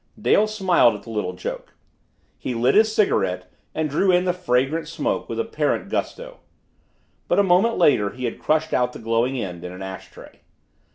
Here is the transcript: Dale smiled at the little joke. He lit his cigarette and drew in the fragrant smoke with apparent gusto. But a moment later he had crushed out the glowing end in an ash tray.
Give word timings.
Dale 0.19 0.47
smiled 0.47 0.95
at 0.95 1.03
the 1.03 1.11
little 1.11 1.33
joke. 1.33 1.75
He 2.39 2.55
lit 2.55 2.73
his 2.73 2.91
cigarette 2.91 3.51
and 3.75 3.87
drew 3.87 4.09
in 4.11 4.25
the 4.25 4.33
fragrant 4.33 4.87
smoke 4.87 5.29
with 5.29 5.39
apparent 5.39 5.89
gusto. 5.89 6.39
But 7.27 7.37
a 7.37 7.43
moment 7.43 7.77
later 7.77 8.09
he 8.09 8.25
had 8.25 8.39
crushed 8.39 8.73
out 8.73 8.93
the 8.93 8.97
glowing 8.97 9.39
end 9.39 9.63
in 9.63 9.71
an 9.71 9.83
ash 9.83 10.09
tray. 10.09 10.41